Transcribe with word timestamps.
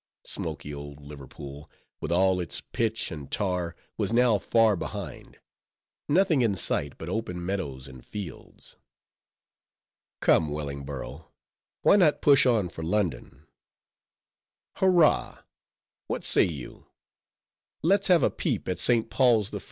Smoky 0.25 0.73
old 0.73 1.05
Liverpool, 1.05 1.69
with 1.99 2.11
all 2.11 2.39
its 2.39 2.59
pitch 2.59 3.11
and 3.11 3.29
tar 3.31 3.75
was 3.97 4.11
now 4.11 4.39
far 4.39 4.75
behind; 4.75 5.37
nothing 6.09 6.41
in 6.41 6.55
sight 6.55 6.97
but 6.97 7.07
open 7.07 7.45
meadows 7.45 7.87
and 7.87 8.03
fields. 8.03 8.77
Come, 10.19 10.49
Wellingborough, 10.49 11.31
why 11.83 11.97
not 11.97 12.19
push 12.23 12.47
on 12.47 12.69
for 12.69 12.83
London?— 12.83 13.45
Hurra! 14.77 15.45
what 16.07 16.23
say 16.23 16.45
you? 16.45 16.87
let's 17.83 18.07
have 18.07 18.23
a 18.23 18.31
peep 18.31 18.67
at 18.67 18.79
St. 18.79 19.07
Paul's? 19.11 19.51